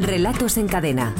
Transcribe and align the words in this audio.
Relatos 0.00 0.58
en 0.58 0.66
cadena. 0.66 1.14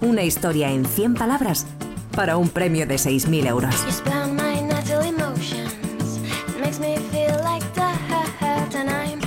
Una 0.00 0.22
historia 0.22 0.70
en 0.72 0.86
100 0.86 1.14
palabras 1.14 1.66
para 2.14 2.38
un 2.38 2.48
premio 2.48 2.86
de 2.86 2.94
6.000 2.94 3.46
euros. 3.46 3.74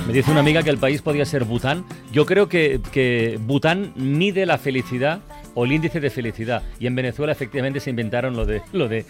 Me 0.06 0.12
dice 0.12 0.30
una 0.32 0.40
amiga 0.40 0.64
que 0.64 0.70
el 0.70 0.78
país 0.78 1.02
podía 1.02 1.24
ser 1.24 1.44
Bután. 1.44 1.84
Yo 2.10 2.26
creo 2.26 2.48
que, 2.48 2.80
que 2.90 3.38
Bután 3.40 3.92
mide 3.94 4.44
la 4.44 4.58
felicidad 4.58 5.20
o 5.54 5.64
el 5.64 5.72
índice 5.72 6.00
de 6.00 6.10
felicidad. 6.10 6.64
Y 6.80 6.88
en 6.88 6.96
Venezuela 6.96 7.32
efectivamente 7.32 7.78
se 7.78 7.90
inventaron 7.90 8.36
lo 8.36 8.44
de, 8.44 8.62
lo 8.72 8.88
de 8.88 9.06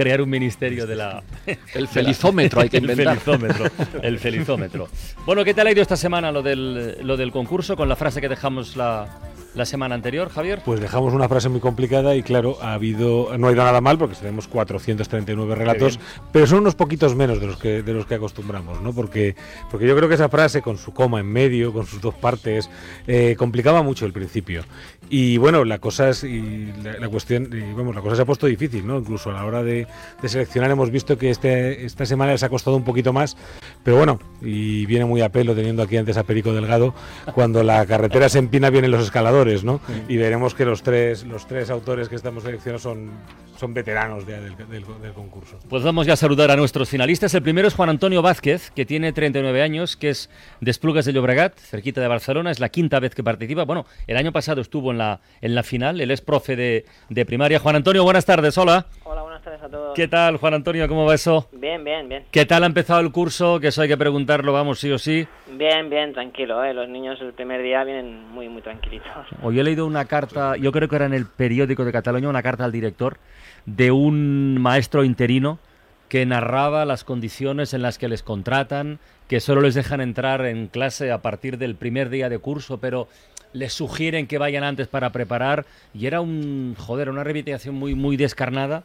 crear 0.00 0.22
un 0.22 0.30
ministerio 0.30 0.86
de 0.86 0.96
la... 0.96 1.22
El 1.74 1.86
felizómetro 1.86 2.62
hay 2.62 2.70
que 2.70 2.78
inventar. 2.78 3.14
El 3.14 3.20
felizómetro, 3.20 3.66
el 4.02 4.18
felizómetro. 4.18 4.88
Bueno, 5.26 5.44
¿qué 5.44 5.52
tal 5.52 5.66
ha 5.66 5.72
ido 5.72 5.82
esta 5.82 5.96
semana 5.96 6.32
lo 6.32 6.42
del, 6.42 6.96
lo 7.06 7.18
del 7.18 7.30
concurso 7.30 7.76
con 7.76 7.86
la 7.86 7.96
frase 7.96 8.22
que 8.22 8.28
dejamos 8.30 8.76
la, 8.76 9.20
la 9.54 9.66
semana 9.66 9.94
anterior, 9.94 10.28
Javier? 10.28 10.62
Pues 10.64 10.80
dejamos 10.80 11.12
una 11.14 11.28
frase 11.28 11.48
muy 11.48 11.60
complicada 11.60 12.14
y 12.16 12.22
claro, 12.22 12.56
ha 12.62 12.74
habido, 12.74 13.36
no 13.38 13.48
ha 13.48 13.52
ido 13.52 13.64
nada 13.64 13.80
mal 13.80 13.98
porque 13.98 14.16
tenemos 14.16 14.48
439 14.48 15.54
relatos, 15.54 15.98
pero 16.32 16.46
son 16.46 16.60
unos 16.60 16.74
poquitos 16.74 17.14
menos 17.14 17.40
de 17.40 17.46
los 17.46 17.56
que 17.56 17.82
de 17.82 17.92
los 17.92 18.06
que 18.06 18.14
acostumbramos, 18.14 18.80
¿no? 18.80 18.92
Porque 18.92 19.34
porque 19.70 19.86
yo 19.86 19.96
creo 19.96 20.08
que 20.08 20.14
esa 20.14 20.28
frase 20.28 20.62
con 20.62 20.78
su 20.78 20.92
coma 20.92 21.20
en 21.20 21.26
medio, 21.26 21.72
con 21.72 21.86
sus 21.86 22.00
dos 22.00 22.14
partes, 22.14 22.70
eh, 23.06 23.34
complicaba 23.36 23.82
mucho 23.82 24.06
el 24.06 24.12
principio. 24.12 24.64
Y 25.08 25.38
bueno, 25.38 25.64
la 25.64 25.78
cosa 25.78 26.10
es 26.10 26.22
y 26.22 26.72
la, 26.82 27.08
cuestión, 27.08 27.50
y, 27.52 27.72
vamos, 27.74 27.94
la 27.94 28.00
cosa 28.00 28.16
se 28.16 28.22
ha 28.22 28.24
puesto 28.24 28.46
difícil, 28.46 28.86
¿no? 28.86 28.98
Incluso 28.98 29.30
a 29.30 29.32
la 29.32 29.44
hora 29.44 29.62
de, 29.62 29.86
de 30.22 30.28
seleccionar 30.28 30.70
hemos 30.70 30.90
visto 30.90 31.18
que 31.18 31.30
este, 31.30 31.84
esta 31.84 32.06
semana 32.06 32.32
les 32.32 32.42
ha 32.42 32.48
costado 32.48 32.76
un 32.76 32.84
poquito 32.84 33.12
más, 33.12 33.36
pero 33.82 33.96
bueno, 33.96 34.20
y 34.40 34.86
viene 34.86 35.04
muy 35.04 35.20
a 35.22 35.30
pelo 35.30 35.54
teniendo 35.54 35.82
aquí 35.82 35.96
antes 35.96 36.16
a 36.16 36.22
Perico 36.22 36.52
Delgado, 36.52 36.94
cuando 37.34 37.62
la 37.64 37.84
carretera 37.86 38.28
se 38.28 38.38
empina 38.38 38.70
vienen 38.70 38.90
los 38.90 39.02
escaladores, 39.02 39.39
¿no? 39.64 39.80
Y 40.08 40.16
veremos 40.16 40.54
que 40.54 40.64
los 40.64 40.82
tres, 40.82 41.24
los 41.24 41.46
tres 41.46 41.70
autores 41.70 42.08
que 42.08 42.16
estamos 42.16 42.42
seleccionando 42.44 42.78
son, 42.82 43.10
son 43.58 43.72
veteranos 43.74 44.26
del- 44.26 44.54
del 44.56 45.12
concurso. 45.14 45.58
Pues 45.68 45.82
vamos 45.82 46.06
ya 46.06 46.14
a 46.14 46.16
saludar 46.16 46.50
a 46.50 46.56
nuestros 46.56 46.88
finalistas. 46.88 47.32
El 47.34 47.42
primero 47.42 47.68
es 47.68 47.74
Juan 47.74 47.88
Antonio 47.90 48.22
Vázquez, 48.22 48.70
que 48.70 48.84
tiene 48.86 49.12
39 49.12 49.62
años, 49.62 49.96
que 49.96 50.10
es 50.10 50.30
de 50.60 50.70
Esplugas 50.70 51.04
de 51.04 51.12
Llobregat, 51.12 51.58
cerquita 51.58 52.00
de 52.00 52.08
Barcelona. 52.08 52.50
Es 52.50 52.60
la 52.60 52.68
quinta 52.70 53.00
vez 53.00 53.14
que 53.14 53.22
participa. 53.22 53.64
Bueno, 53.64 53.86
el 54.06 54.16
año 54.16 54.32
pasado 54.32 54.60
estuvo 54.60 54.90
en 54.90 54.98
la, 54.98 55.20
en 55.40 55.54
la 55.54 55.62
final. 55.62 56.00
Él 56.00 56.10
es 56.10 56.20
profe 56.20 56.56
de, 56.56 56.86
de 57.08 57.24
primaria. 57.26 57.58
Juan 57.58 57.76
Antonio, 57.76 58.02
buenas 58.04 58.24
tardes. 58.24 58.58
Hola. 58.58 58.86
Hola, 59.04 59.22
buenas 59.22 59.29
tardes 59.42 59.62
a 59.62 59.68
todos. 59.68 59.94
¿Qué 59.94 60.08
tal, 60.08 60.36
Juan 60.36 60.54
Antonio? 60.54 60.86
¿Cómo 60.88 61.04
va 61.04 61.14
eso? 61.14 61.48
Bien, 61.52 61.82
bien, 61.82 62.08
bien. 62.08 62.24
¿Qué 62.30 62.46
tal 62.46 62.62
ha 62.62 62.66
empezado 62.66 63.00
el 63.00 63.12
curso? 63.12 63.60
Que 63.60 63.68
eso 63.68 63.82
hay 63.82 63.88
que 63.88 63.96
preguntarlo, 63.96 64.52
vamos, 64.52 64.80
sí 64.80 64.90
o 64.90 64.98
sí. 64.98 65.26
Bien, 65.52 65.90
bien, 65.90 66.12
tranquilo, 66.12 66.62
¿eh? 66.64 66.74
Los 66.74 66.88
niños 66.88 67.20
el 67.20 67.32
primer 67.32 67.62
día 67.62 67.84
vienen 67.84 68.28
muy, 68.30 68.48
muy 68.48 68.62
tranquilitos. 68.62 69.26
Hoy 69.42 69.58
he 69.58 69.64
leído 69.64 69.86
una 69.86 70.04
carta, 70.04 70.56
yo 70.56 70.72
creo 70.72 70.88
que 70.88 70.96
era 70.96 71.06
en 71.06 71.14
el 71.14 71.26
periódico 71.26 71.84
de 71.84 71.92
Cataluña, 71.92 72.28
una 72.28 72.42
carta 72.42 72.64
al 72.64 72.72
director 72.72 73.18
de 73.66 73.90
un 73.90 74.60
maestro 74.60 75.04
interino 75.04 75.58
que 76.08 76.26
narraba 76.26 76.84
las 76.84 77.04
condiciones 77.04 77.72
en 77.72 77.82
las 77.82 77.96
que 77.96 78.08
les 78.08 78.22
contratan, 78.22 78.98
que 79.28 79.38
solo 79.38 79.60
les 79.60 79.74
dejan 79.74 80.00
entrar 80.00 80.44
en 80.44 80.66
clase 80.66 81.12
a 81.12 81.22
partir 81.22 81.56
del 81.56 81.76
primer 81.76 82.10
día 82.10 82.28
de 82.28 82.38
curso, 82.38 82.78
pero 82.78 83.06
les 83.52 83.72
sugieren 83.72 84.26
que 84.26 84.38
vayan 84.38 84.64
antes 84.64 84.88
para 84.88 85.10
preparar 85.10 85.66
y 85.94 86.06
era 86.06 86.20
un 86.20 86.74
joder, 86.76 87.10
una 87.10 87.24
reivindicación 87.24 87.74
muy 87.74 87.94
muy 87.94 88.16
descarnada 88.16 88.82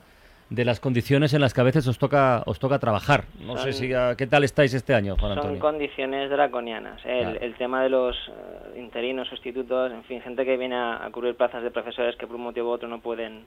de 0.50 0.64
las 0.64 0.80
condiciones 0.80 1.34
en 1.34 1.42
las 1.42 1.54
que 1.54 1.62
a 1.62 1.64
veces 1.64 1.88
os 1.88 1.98
toca 1.98 2.44
os 2.46 2.60
toca 2.60 2.78
trabajar. 2.80 3.24
No 3.40 3.58
sé 3.58 3.74
Son- 3.74 3.82
si 3.82 3.88
qué 4.18 4.28
tal 4.28 4.44
estáis 4.44 4.74
este 4.74 4.94
año, 4.94 5.16
Juan 5.18 5.30
Son 5.32 5.40
Antonio. 5.40 5.60
condiciones 5.60 6.30
draconianas. 6.30 7.04
¿eh? 7.06 7.20
El, 7.20 7.24
Claro. 7.32 7.40
el 7.46 7.56
tema 7.56 7.84
de 7.84 7.90
los 7.90 8.16
eh, 8.30 8.80
interinos, 8.80 9.28
sustitutos, 9.28 9.92
en 9.92 10.04
fin, 10.04 10.22
gente 10.22 10.46
que 10.46 10.56
viene 10.58 10.76
a, 10.76 11.04
a 11.04 11.10
cubrir 11.10 11.36
plazas 11.36 11.64
de 11.64 11.72
profesores 11.72 12.16
que 12.16 12.28
por 12.28 12.36
un 12.36 12.44
motivo 12.44 12.70
u 12.70 12.74
otro 12.74 12.88
no 12.88 13.00
pueden 13.00 13.46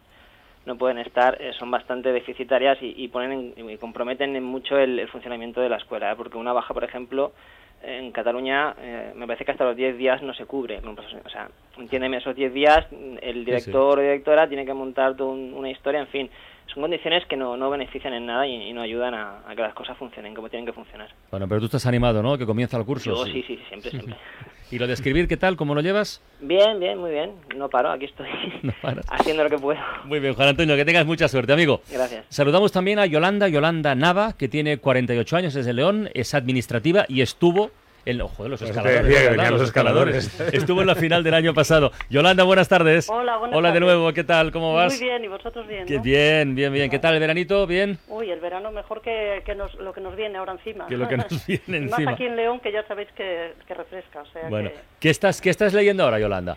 no 0.66 0.76
pueden 0.76 0.98
estar, 0.98 1.40
eh, 1.40 1.52
son 1.58 1.70
bastante 1.70 2.12
deficitarias 2.12 2.76
y, 2.82 2.92
y 2.96 3.08
ponen 3.08 3.54
en- 3.56 3.70
y 3.70 3.76
comprometen 3.78 4.34
en 4.36 4.44
mucho 4.44 4.76
el, 4.76 4.98
el 4.98 5.08
funcionamiento 5.08 5.60
de 5.62 5.68
la 5.70 5.76
escuela, 5.76 6.12
¿eh? 6.12 6.14
porque 6.16 6.36
una 6.36 6.52
baja, 6.52 6.74
por 6.74 6.84
ejemplo, 6.84 7.32
en 7.80 8.10
Cataluña 8.10 8.74
me 9.14 9.24
parece 9.26 9.44
que 9.44 9.52
hasta 9.52 9.64
los 9.64 9.76
10 9.76 9.96
días 9.96 10.20
no 10.20 10.34
se 10.34 10.44
cubre. 10.46 10.80
O 11.24 11.28
sea, 11.30 11.48
entiéndeme, 11.78 12.16
esos 12.16 12.34
10 12.34 12.52
días 12.52 12.84
el 13.22 13.44
director 13.44 14.00
o 14.00 14.02
directora 14.02 14.48
tiene 14.48 14.66
que 14.66 14.74
montar 14.74 15.14
toda 15.16 15.30
un- 15.30 15.54
una 15.54 15.70
historia, 15.70 16.00
en 16.00 16.08
fin, 16.08 16.30
son 16.72 16.82
condiciones 16.82 17.24
que 17.26 17.36
no, 17.36 17.56
no 17.56 17.70
benefician 17.70 18.12
en 18.14 18.26
nada 18.26 18.46
y, 18.46 18.54
y 18.54 18.72
no 18.72 18.82
ayudan 18.82 19.14
a, 19.14 19.38
a 19.48 19.54
que 19.56 19.62
las 19.62 19.74
cosas 19.74 19.96
funcionen 19.96 20.34
como 20.34 20.48
tienen 20.48 20.66
que 20.66 20.72
funcionar. 20.72 21.08
Bueno, 21.30 21.48
pero 21.48 21.60
tú 21.60 21.66
estás 21.66 21.86
animado, 21.86 22.22
¿no? 22.22 22.36
Que 22.38 22.46
comienza 22.46 22.76
el 22.76 22.84
curso. 22.84 23.10
Yo 23.10 23.24
sí, 23.24 23.32
sí, 23.32 23.56
sí, 23.56 23.60
siempre, 23.68 23.90
siempre. 23.90 24.16
¿Y 24.70 24.78
lo 24.78 24.86
de 24.86 24.92
escribir 24.92 25.28
qué 25.28 25.38
tal? 25.38 25.56
¿Cómo 25.56 25.74
lo 25.74 25.80
llevas? 25.80 26.22
Bien, 26.40 26.78
bien, 26.78 26.98
muy 26.98 27.10
bien. 27.10 27.32
No 27.56 27.68
paro, 27.70 27.90
aquí 27.90 28.04
estoy 28.04 28.28
No 28.62 28.72
haciendo 29.08 29.44
lo 29.44 29.50
que 29.50 29.58
puedo. 29.58 29.80
Muy 30.04 30.20
bien, 30.20 30.34
Juan 30.34 30.48
Antonio, 30.48 30.76
que 30.76 30.84
tengas 30.84 31.06
mucha 31.06 31.26
suerte, 31.26 31.52
amigo. 31.52 31.80
Gracias. 31.90 32.26
Saludamos 32.28 32.70
también 32.70 32.98
a 32.98 33.06
Yolanda, 33.06 33.48
Yolanda 33.48 33.94
Nava, 33.94 34.34
que 34.36 34.48
tiene 34.48 34.76
48 34.78 35.36
años, 35.36 35.56
es 35.56 35.64
de 35.64 35.72
León, 35.72 36.10
es 36.14 36.34
administrativa 36.34 37.06
y 37.08 37.22
estuvo 37.22 37.70
en 38.10 38.20
ojo 38.22 38.42
de 38.42 38.48
los 38.48 38.58
Pues 38.60 38.70
escaladores. 38.70 39.04
decía 39.06 39.22
que 39.22 39.28
¿verdad? 39.36 39.50
los 39.50 39.62
escaladores. 39.62 40.40
Estuvo 40.52 40.80
en 40.80 40.86
la 40.86 40.94
final 40.94 41.22
del 41.22 41.34
año 41.34 41.52
pasado. 41.54 41.92
Yolanda, 42.08 42.44
buenas 42.44 42.68
tardes. 42.68 43.08
Hola, 43.10 43.36
buenas 43.36 43.56
Hola 43.56 43.68
de 43.68 43.80
tardes. 43.80 43.94
nuevo, 43.94 44.12
¿qué 44.12 44.24
tal? 44.24 44.50
¿Cómo 44.50 44.72
vas? 44.74 44.98
Muy 44.98 45.08
bien, 45.08 45.24
y 45.24 45.28
vosotros 45.28 45.66
bien, 45.66 45.84
Qué 45.86 45.96
¿no? 45.96 46.02
bien, 46.02 46.54
bien, 46.54 46.72
bien. 46.72 46.90
¿Qué 46.90 46.98
tal 46.98 47.14
el 47.14 47.20
veranito? 47.20 47.66
¿Bien? 47.66 47.98
Uy, 48.08 48.30
el 48.30 48.40
verano 48.40 48.70
mejor 48.72 49.02
que, 49.02 49.42
que 49.44 49.54
nos, 49.54 49.74
lo 49.74 49.92
que 49.92 50.00
nos 50.00 50.16
viene 50.16 50.38
ahora 50.38 50.52
encima. 50.52 50.86
Que 50.86 50.96
lo 50.96 51.06
que 51.08 51.16
nos 51.18 51.28
viene 51.46 51.76
encima. 51.78 51.98
Más 51.98 52.14
aquí 52.14 52.24
en 52.26 52.36
León, 52.36 52.60
que 52.60 52.72
ya 52.72 52.86
sabéis 52.86 53.08
que, 53.16 53.52
que 53.66 53.74
refresca, 53.74 54.22
o 54.22 54.26
sea 54.32 54.48
Bueno, 54.48 54.70
que... 54.70 54.76
¿qué 55.00 55.10
estás, 55.10 55.40
¿qué 55.40 55.50
estás 55.50 55.74
leyendo 55.74 56.02
ahora, 56.04 56.18
Yolanda? 56.18 56.56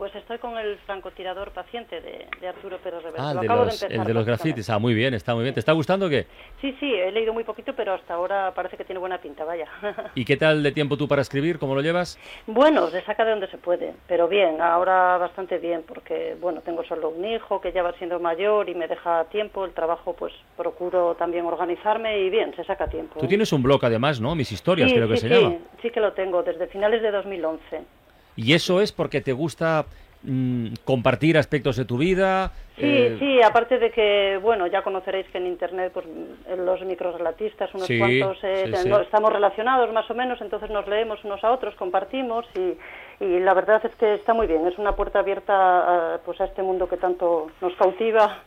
Pues 0.00 0.14
estoy 0.14 0.38
con 0.38 0.56
el 0.56 0.78
francotirador 0.86 1.50
paciente 1.50 2.00
de, 2.00 2.26
de 2.40 2.48
Arturo 2.48 2.78
Pérez 2.78 3.02
Reverte. 3.02 3.20
Ah, 3.20 3.32
el 3.32 3.36
Lo 3.36 3.40
de 3.42 3.46
acabo 3.46 3.64
los, 3.66 3.82
empezar, 3.82 4.00
el 4.00 4.06
de 4.06 4.14
los 4.14 4.24
grafitis. 4.24 4.70
Ah, 4.70 4.78
muy 4.78 4.94
bien, 4.94 5.12
está 5.12 5.34
muy 5.34 5.42
bien. 5.42 5.52
¿Te 5.52 5.60
está 5.60 5.72
gustando 5.72 6.06
o 6.06 6.08
qué? 6.08 6.24
Sí, 6.62 6.74
sí, 6.80 6.90
he 6.90 7.12
leído 7.12 7.34
muy 7.34 7.44
poquito, 7.44 7.74
pero 7.76 7.92
hasta 7.92 8.14
ahora 8.14 8.54
parece 8.54 8.78
que 8.78 8.84
tiene 8.86 8.98
buena 8.98 9.18
pinta, 9.18 9.44
vaya. 9.44 9.66
¿Y 10.14 10.24
qué 10.24 10.38
tal 10.38 10.62
de 10.62 10.72
tiempo 10.72 10.96
tú 10.96 11.06
para 11.06 11.20
escribir? 11.20 11.58
¿Cómo 11.58 11.74
lo 11.74 11.82
llevas? 11.82 12.18
bueno, 12.46 12.88
se 12.88 13.02
saca 13.02 13.26
de 13.26 13.32
donde 13.32 13.48
se 13.48 13.58
puede, 13.58 13.92
pero 14.08 14.26
bien, 14.26 14.62
ahora 14.62 15.18
bastante 15.18 15.58
bien, 15.58 15.84
porque, 15.86 16.34
bueno, 16.40 16.62
tengo 16.62 16.82
solo 16.84 17.10
un 17.10 17.22
hijo 17.26 17.60
que 17.60 17.70
ya 17.70 17.82
va 17.82 17.92
siendo 17.98 18.18
mayor 18.20 18.70
y 18.70 18.74
me 18.74 18.88
deja 18.88 19.24
tiempo, 19.24 19.66
el 19.66 19.74
trabajo, 19.74 20.14
pues 20.14 20.32
procuro 20.56 21.14
también 21.16 21.44
organizarme 21.44 22.20
y 22.20 22.30
bien, 22.30 22.56
se 22.56 22.64
saca 22.64 22.86
tiempo. 22.86 23.20
Tú 23.20 23.26
tienes 23.26 23.52
un 23.52 23.62
blog 23.62 23.84
además, 23.84 24.18
¿no? 24.18 24.34
Mis 24.34 24.50
historias, 24.50 24.88
sí, 24.88 24.96
creo 24.96 25.08
que 25.08 25.16
sí, 25.18 25.28
se 25.28 25.34
sí, 25.34 25.42
llama. 25.42 25.56
Sí 25.82 25.90
que 25.90 26.00
lo 26.00 26.14
tengo, 26.14 26.42
desde 26.42 26.68
finales 26.68 27.02
de 27.02 27.10
2011. 27.10 27.99
Y 28.42 28.54
eso 28.54 28.80
es 28.80 28.90
porque 28.90 29.20
te 29.20 29.32
gusta 29.32 29.84
mm, 30.22 30.68
compartir 30.84 31.36
aspectos 31.36 31.76
de 31.76 31.84
tu 31.84 31.98
vida. 31.98 32.52
Sí, 32.78 32.86
eh, 32.86 33.16
sí, 33.18 33.42
aparte 33.42 33.78
de 33.78 33.90
que, 33.90 34.38
bueno, 34.40 34.66
ya 34.66 34.80
conoceréis 34.82 35.26
que 35.28 35.36
en 35.36 35.46
Internet 35.46 35.92
pues, 35.92 36.06
los 36.56 36.80
microrelatistas, 36.82 37.74
unos 37.74 37.86
Sí, 37.86 37.98
cuantos, 37.98 38.38
eh, 38.42 38.62
sí, 38.64 38.70
te- 38.70 38.76
sí. 38.78 38.88
no- 38.88 39.00
estamos 39.00 39.30
relacionados 39.30 39.92
más 39.92 40.10
o 40.10 40.14
menos, 40.14 40.40
entonces 40.40 40.70
nos 40.70 40.88
leemos 40.88 41.22
unos 41.24 41.44
a 41.44 41.50
otros, 41.52 41.74
compartimos 41.74 42.46
y, 42.56 42.78
y 43.22 43.40
la 43.40 43.52
verdad 43.52 43.82
es 43.84 43.94
que 43.96 44.14
está 44.14 44.32
muy 44.32 44.46
bien, 44.46 44.66
es 44.66 44.78
una 44.78 44.96
puerta 44.96 45.18
abierta 45.18 46.14
a, 46.14 46.18
pues, 46.24 46.40
a 46.40 46.44
este 46.46 46.62
mundo 46.62 46.88
que 46.88 46.96
tanto 46.96 47.48
nos 47.60 47.74
cautiva, 47.74 48.38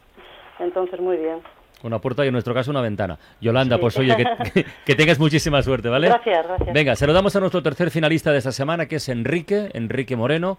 entonces 0.58 1.00
muy 1.00 1.18
bien. 1.18 1.40
Una 1.84 2.00
puerta 2.00 2.24
y 2.24 2.28
en 2.28 2.34
nuestro 2.34 2.54
caso 2.54 2.72
una 2.72 2.82
ventana. 2.82 3.18
Yolanda, 3.42 3.76
Sí. 3.76 3.82
pues 3.82 3.98
oye, 3.98 4.16
que, 4.86 4.96
tengas 4.96 5.20
muchísima 5.20 5.62
suerte, 5.62 5.90
¿vale? 5.90 6.08
Gracias, 6.08 6.46
gracias. 6.48 6.74
Venga, 6.74 6.96
saludamos 6.96 7.36
a 7.36 7.40
nuestro 7.40 7.62
tercer 7.62 7.92
finalista 7.92 8.32
de 8.32 8.38
esta 8.40 8.52
semana, 8.52 8.86
que 8.88 8.96
es 8.96 9.10
Enrique, 9.10 9.70
Enrique 9.74 10.16
Moreno, 10.16 10.58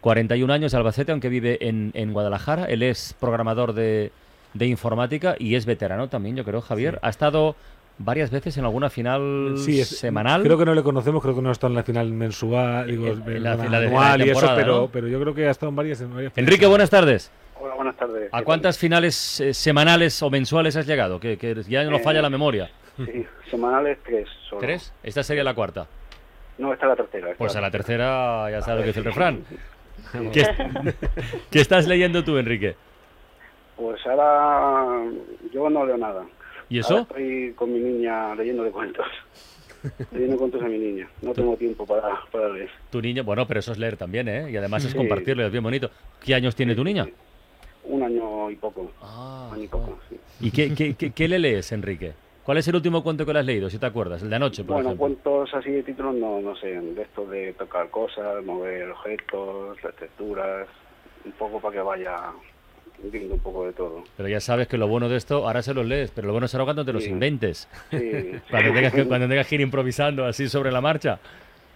41 0.00 0.52
años 0.52 0.72
de 0.72 0.78
Albacete, 0.78 1.12
aunque 1.12 1.28
vive 1.28 1.58
en, 1.68 1.90
en 1.94 2.12
Guadalajara. 2.12 2.64
Él 2.66 2.82
es 2.82 3.14
programador 3.20 3.72
de, 3.74 4.12
de 4.54 4.66
informática 4.66 5.34
y 5.38 5.54
es 5.56 5.66
veterano 5.66 6.08
también, 6.08 6.36
yo 6.36 6.44
creo, 6.44 6.60
Javier. 6.60 6.98
Ha 7.02 7.10
estado 7.10 7.54
varias 7.98 8.30
veces 8.30 8.56
en 8.56 8.64
alguna 8.64 8.88
final 8.88 9.54
Sí, 9.58 9.78
es- 9.80 9.88
semanal. 9.98 10.42
Creo 10.42 10.56
que 10.56 10.64
no 10.64 10.74
le 10.74 10.82
conocemos, 10.82 11.22
creo 11.22 11.34
que 11.34 11.42
no 11.42 11.50
ha 11.50 11.52
estado 11.52 11.72
en 11.72 11.76
la 11.76 11.82
final 11.82 12.10
mensual, 12.12 12.86
digo, 12.86 13.08
En- 13.08 13.22
en 13.22 13.36
en 13.36 13.42
la 13.42 13.56
la 13.56 13.76
anual 13.78 14.26
y 14.26 14.30
eso, 14.30 14.50
pero, 14.56 14.80
¿no? 14.82 14.88
pero 14.88 15.06
yo 15.08 15.20
creo 15.20 15.34
que 15.34 15.46
ha 15.46 15.50
estado 15.50 15.68
en 15.68 15.76
varias. 15.76 16.00
En 16.00 16.14
varias 16.14 16.32
Enrique, 16.36 16.66
buenas 16.66 16.88
tardes. 16.88 17.30
Hola, 17.90 17.96
buenas 17.96 17.96
tardes. 17.96 18.28
¿A 18.32 18.42
cuántas 18.42 18.78
finales 18.78 19.40
eh, 19.40 19.54
semanales 19.54 20.22
o 20.22 20.30
mensuales 20.30 20.76
has 20.76 20.86
llegado? 20.86 21.18
Que, 21.18 21.36
que 21.36 21.54
ya 21.68 21.84
no 21.84 21.96
Eh, 21.96 22.00
falla 22.00 22.22
la 22.22 22.30
memoria. 22.30 22.70
Sí, 22.96 23.24
semanales 23.50 23.98
tres 24.04 24.28
solo. 24.48 24.60
¿Tres? 24.60 24.92
Esta 25.02 25.22
sería 25.22 25.42
la 25.44 25.54
cuarta. 25.54 25.86
No, 26.58 26.72
esta 26.72 26.86
es 26.86 26.90
la 26.90 26.96
tercera. 26.96 27.34
Pues 27.38 27.52
es 27.52 27.56
a 27.56 27.60
la 27.60 27.70
tercera 27.70 28.50
ya 28.50 28.60
sabes 28.62 28.76
lo 28.78 28.82
que 28.82 28.86
dice 28.88 28.98
el 29.00 29.04
refrán. 29.06 29.44
¿Qué, 30.32 30.44
qué 31.50 31.60
estás 31.60 31.86
leyendo 31.86 32.22
tú, 32.24 32.36
Enrique? 32.38 32.76
Pues 33.76 34.00
ahora 34.06 35.10
yo 35.52 35.70
no 35.70 35.86
leo 35.86 35.96
nada. 35.96 36.24
¿Y 36.68 36.76
Ahora 36.80 36.86
eso? 36.86 36.98
estoy 37.02 37.52
con 37.54 37.72
mi 37.72 37.80
niña 37.80 38.34
leyendo 38.34 38.62
de 38.62 38.70
cuentos. 38.70 39.06
leyendo 40.12 40.36
cuentos 40.36 40.62
a 40.62 40.66
mi 40.66 40.78
niña. 40.78 41.08
No 41.22 41.32
tengo 41.32 41.56
tiempo 41.56 41.86
para, 41.86 42.20
para 42.30 42.48
leer. 42.50 42.70
Tu 42.90 43.00
niña, 43.00 43.22
bueno, 43.22 43.46
pero 43.46 43.60
eso 43.60 43.72
es 43.72 43.78
leer 43.78 43.96
también, 43.96 44.28
¿eh? 44.28 44.50
Y 44.50 44.56
además 44.56 44.84
es 44.84 44.94
compartirlo, 44.94 45.44
es 45.44 45.50
bien 45.52 45.64
bonito. 45.64 45.90
¿Qué 46.22 46.34
años 46.34 46.54
tiene 46.54 46.74
tu 46.74 46.84
niña? 46.84 47.06
Un 47.90 48.02
año 48.02 48.50
y 48.50 48.56
poco. 48.56 48.90
Ah, 49.02 49.50
año 49.52 49.64
y 49.64 49.68
poco, 49.68 49.98
sí. 50.08 50.16
¿Y 50.40 50.50
qué, 50.50 50.72
qué, 50.74 50.94
qué- 50.94 51.10
qué 51.10 51.28
le 51.28 51.38
lees, 51.38 51.72
Enrique? 51.72 52.12
¿Cuál 52.44 52.58
es 52.58 52.68
el 52.68 52.76
último 52.76 53.02
cuento 53.02 53.26
que 53.26 53.32
le 53.32 53.40
has 53.40 53.44
leído, 53.46 53.68
si 53.68 53.78
te 53.78 53.86
acuerdas? 53.86 54.22
El 54.22 54.30
de 54.30 54.36
anoche, 54.36 54.62
por 54.64 54.74
Bueno, 54.76 54.90
ejemplo. 54.90 55.06
cuentos 55.06 55.54
así 55.54 55.70
de 55.70 55.82
títulos, 55.82 56.14
no, 56.14 56.40
no 56.40 56.56
sé, 56.56 56.68
de 56.68 57.02
esto 57.02 57.26
de 57.26 57.52
tocar 57.54 57.90
cosas, 57.90 58.44
mover 58.44 58.90
objetos, 58.90 59.82
las 59.82 59.94
texturas, 59.96 60.68
un 61.24 61.32
poco 61.32 61.60
para 61.60 61.74
que 61.74 61.80
vaya 61.80 62.32
viendo 63.02 63.34
un 63.34 63.40
poco 63.40 63.66
de 63.66 63.72
todo. 63.72 64.04
Pero 64.16 64.28
ya 64.28 64.40
sabes 64.40 64.68
que 64.68 64.78
lo 64.78 64.88
bueno 64.88 65.08
de 65.08 65.16
esto, 65.16 65.46
ahora 65.46 65.62
se 65.62 65.74
los 65.74 65.84
lees, 65.86 66.10
pero 66.12 66.26
lo 66.28 66.32
bueno 66.32 66.48
será 66.48 66.64
cuando 66.64 66.84
te 66.84 66.92
los 66.92 67.04
Sí. 67.04 67.10
inventes. 67.10 67.68
Sí, 67.90 67.98
Cuando 68.50 68.72
tengas, 68.72 68.94
que, 68.94 69.04
cuando 69.04 69.28
tengas 69.28 69.46
que 69.46 69.54
ir 69.56 69.60
improvisando 69.60 70.24
así 70.24 70.48
sobre 70.48 70.70
la 70.72 70.80
marcha. 70.80 71.18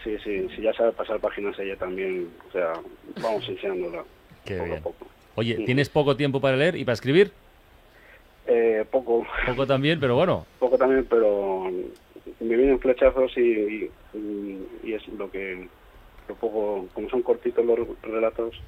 sí, 0.02 0.16
sí, 0.24 0.48
si 0.54 0.62
ya 0.62 0.72
sabe 0.72 0.92
pasar 0.92 1.18
páginas 1.20 1.58
ella 1.58 1.76
también, 1.76 2.28
o 2.48 2.52
sea, 2.52 2.72
vamos 3.20 3.46
enseñándola 3.48 4.04
Qué 4.44 4.54
poco 4.56 4.64
bien. 4.66 4.78
a 4.78 4.82
poco. 4.82 5.06
Oye, 5.36 5.56
Sí. 5.56 5.64
¿tienes 5.64 5.88
poco 5.88 6.16
tiempo 6.16 6.40
para 6.40 6.56
leer 6.56 6.76
y 6.76 6.84
para 6.84 6.94
escribir? 6.94 7.32
Eh, 8.46 8.84
poco, 8.90 9.26
Poco 9.46 9.66
también, 9.66 9.98
pero 9.98 10.16
bueno. 10.16 10.46
poco 10.58 10.76
también, 10.76 11.06
pero 11.08 11.70
me 12.40 12.56
vienen 12.56 12.78
flechazos 12.78 13.32
y, 13.36 13.90
y, 14.14 14.58
y 14.84 14.92
es 14.92 15.06
lo 15.08 15.30
que, 15.30 15.66
lo 16.28 16.34
poco, 16.34 16.86
como 16.92 17.08
son 17.08 17.22
cortitos 17.22 17.64
los 17.64 17.78
relatos, 18.02 18.60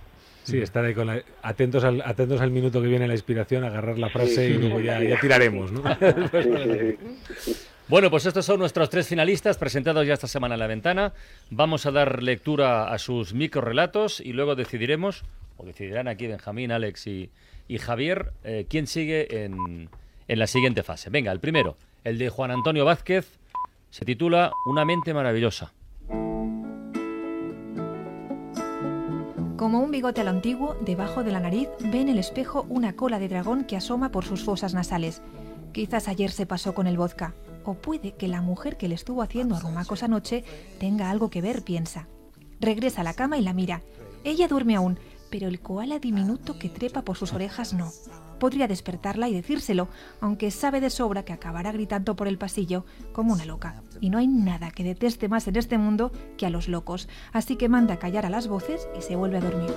Sí, 0.45 0.61
estar 0.61 0.85
ahí 0.85 0.95
con 0.95 1.09
la- 1.09 1.23
atentos, 1.43 1.83
al, 1.83 2.01
atentos 2.03 2.41
al 2.41 2.53
minuto 2.53 2.81
que 2.81 2.87
viene 2.87 3.09
la 3.09 3.15
inspiración, 3.15 3.65
agarrar 3.65 3.99
la 3.99 4.09
frase 4.11 4.47
Sí, 4.47 4.53
y 4.53 4.59
luego 4.59 4.79
ya, 4.81 5.01
tiraremos, 5.21 5.73
¿no? 5.73 5.83
sí, 6.43 6.51
sí, 6.63 6.97
sí. 7.37 7.57
Bueno, 7.89 8.11
pues 8.11 8.27
estos 8.27 8.45
son 8.47 8.61
nuestros 8.61 8.89
tres 8.89 9.09
finalistas 9.09 9.59
presentados 9.59 10.07
ya 10.07 10.15
esta 10.15 10.29
semana 10.29 10.55
en 10.55 10.61
la 10.61 10.69
ventana. 10.69 11.13
Vamos 11.51 11.85
a 11.87 11.91
dar 11.91 12.23
lectura 12.23 12.93
a 12.93 12.99
sus 12.99 13.35
microrelatos 13.35 14.21
y 14.21 14.33
luego 14.35 14.55
decidiremos, 14.55 15.25
o 15.57 15.65
decidirán 15.65 16.09
aquí 16.09 16.27
Benjamín, 16.27 16.73
Alex 16.73 17.07
y, 17.07 17.31
y 17.69 17.79
Javier, 17.79 18.33
eh, 18.45 18.67
quién 18.69 18.87
sigue 18.87 19.45
en, 19.45 19.89
en 20.29 20.39
la 20.39 20.47
siguiente 20.47 20.83
fase. 20.83 21.11
Venga, 21.11 21.33
el 21.33 21.41
primero, 21.41 21.77
el 22.05 22.19
de 22.19 22.29
Juan 22.29 22.51
Antonio 22.51 22.85
Vázquez, 22.85 23.39
se 23.91 24.05
titula 24.05 24.53
Una 24.67 24.85
mente 24.85 25.15
maravillosa. 25.15 25.73
Como 29.57 29.81
un 29.81 29.91
bigote 29.91 30.21
a 30.21 30.25
lo 30.25 30.31
antiguo, 30.31 30.77
debajo 30.83 31.25
de 31.25 31.33
la 31.33 31.41
nariz 31.41 31.69
ve 31.81 32.03
en 32.03 32.11
el 32.11 32.19
espejo 32.19 32.67
una 32.69 32.95
cola 32.95 33.19
de 33.19 33.29
dragón 33.29 33.65
que 33.65 33.77
asoma 33.77 34.11
por 34.11 34.25
sus 34.25 34.45
fosas 34.45 34.75
nasales. 34.75 35.23
Quizás 35.73 36.09
ayer 36.09 36.31
se 36.31 36.45
pasó 36.45 36.75
con 36.75 36.87
el 36.87 36.99
vodka. 36.99 37.35
O 37.65 37.75
puede 37.75 38.13
que 38.13 38.29
la 38.29 38.43
mujer 38.43 38.77
que 38.77 38.87
le 38.87 38.95
estuvo 38.95 39.23
haciendo 39.23 39.57
arrumacos 39.57 40.03
anoche 40.03 40.45
tenga 40.79 41.11
algo 41.11 41.31
que 41.31 41.41
ver, 41.41 41.63
piensa. 41.63 42.07
Regresa 42.61 43.01
a 43.01 43.05
la 43.05 43.15
cama 43.15 43.39
y 43.39 43.43
la 43.43 43.55
mira. 43.55 43.83
Ella 44.25 44.47
duerme 44.47 44.77
aún, 44.77 44.99
pero 45.31 45.49
el 45.49 45.61
koala 45.61 45.99
diminuto 45.99 46.59
que 46.59 46.69
trepa 46.69 47.03
por 47.03 47.17
sus 47.17 47.33
orejas 47.33 47.73
no. 47.73 47.91
Podría 48.39 48.69
despertarla 48.69 49.29
y 49.29 49.35
decírselo, 49.35 49.89
aunque 50.21 50.51
sabe 50.51 50.81
de 50.81 50.91
sobra 50.91 51.25
que 51.25 51.33
acabará 51.33 51.73
gritando 51.73 52.17
por 52.17 52.29
el 52.29 52.39
pasillo 52.39 52.85
como 53.13 53.33
una 53.33 53.47
loca. 53.47 53.83
Y 54.01 54.11
no 54.11 54.19
hay 54.19 54.29
nada 54.29 54.71
que 54.71 54.85
deteste 54.85 55.29
más 55.29 55.49
en 55.49 55.57
este 55.57 55.79
mundo 55.79 56.13
que 56.37 56.47
a 56.47 56.51
los 56.51 56.69
locos, 56.69 57.09
así 57.33 57.57
que 57.57 57.69
manda 57.69 57.95
a 57.95 57.99
callar 57.99 58.27
a 58.27 58.31
las 58.31 58.49
voces 58.49 58.87
y 58.99 59.03
se 59.03 59.17
vuelve 59.17 59.39
a 59.39 59.41
dormir. 59.41 59.73